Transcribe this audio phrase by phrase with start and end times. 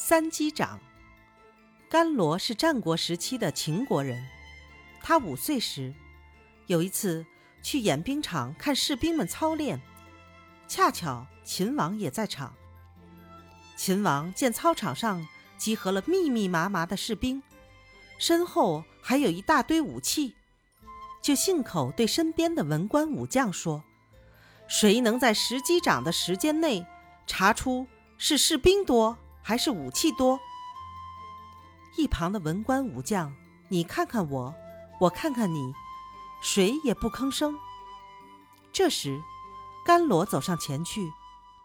[0.00, 0.78] 三击掌。
[1.90, 4.24] 甘罗是战国时期的秦国人，
[5.02, 5.92] 他五岁时，
[6.68, 7.26] 有一次
[7.64, 9.80] 去演兵场看士兵们操练，
[10.68, 12.54] 恰巧秦王也在场。
[13.76, 15.26] 秦王见操场上
[15.56, 17.42] 集合了密密麻麻的士兵，
[18.18, 20.36] 身后还有一大堆武器，
[21.20, 23.82] 就信口对身边的文官武将说
[24.70, 26.86] ：“谁能在十击掌的时间内
[27.26, 29.18] 查出是士兵多？
[29.48, 30.38] 还是武器多？”
[31.96, 33.34] 一旁的文官武将，
[33.68, 34.54] 你看看我，
[35.00, 35.72] 我看看你，
[36.42, 37.58] 谁也不吭声。
[38.74, 39.18] 这时，
[39.86, 41.10] 甘罗走上前去，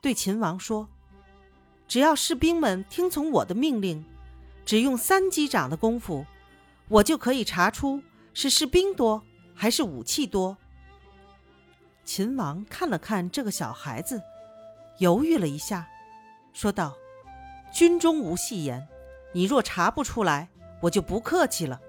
[0.01, 0.87] 对秦王说。
[1.85, 4.05] 只要士兵们听从我的命令，
[4.65, 6.25] 只用三击掌的功夫，
[6.87, 8.01] 我就可以查出
[8.33, 9.21] 是士兵多
[9.53, 10.55] 还是武器多。
[12.05, 14.21] 秦王看了看这个小孩子，
[14.99, 15.85] 犹豫了一下，
[16.53, 16.95] 说道
[17.73, 18.87] ：“军中无戏言，
[19.31, 20.47] 你若查不出来，
[20.79, 21.81] 我就不客气了。”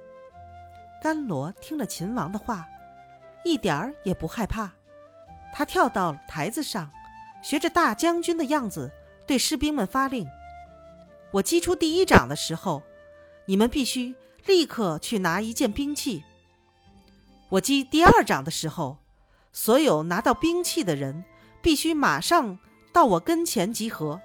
[1.02, 2.66] 甘罗听了秦王的话，
[3.44, 4.72] 一点儿也不害怕，
[5.52, 6.90] 他跳到台子上，
[7.42, 8.90] 学着大将军的样子。
[9.26, 10.26] 对士兵们发令：
[11.30, 12.82] 我击出第一掌的时候，
[13.46, 16.22] 你们必须立刻去拿一件兵器；
[17.48, 18.98] 我击第二掌的时候，
[19.52, 21.24] 所有拿到兵器的人
[21.62, 22.58] 必须马上
[22.92, 24.20] 到我跟前集合。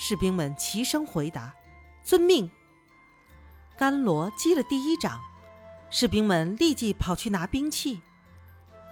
[0.00, 1.52] 士兵们齐声回答
[2.04, 2.48] ：“遵命。”
[3.76, 5.20] 甘罗击了第一掌，
[5.90, 8.00] 士兵们立即跑去拿兵器。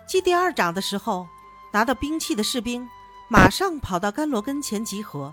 [0.05, 1.29] 击第二掌的时候，
[1.73, 2.87] 拿到兵器的士兵。
[3.29, 5.33] 马上跑到甘罗跟前集合，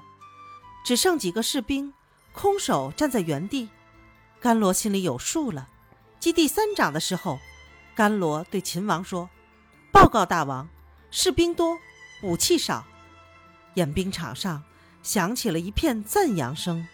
[0.84, 1.94] 只剩几个士兵
[2.32, 3.70] 空手站在原地。
[4.40, 5.70] 甘罗心里有数了。
[6.20, 7.40] 击第三掌的时候，
[7.96, 9.30] 甘罗对秦王说
[9.92, 10.68] ：“报告大王，
[11.10, 11.78] 士兵多，
[12.22, 12.84] 武器少。”
[13.76, 14.64] 演兵场上
[15.04, 16.88] 响起了一片赞扬声。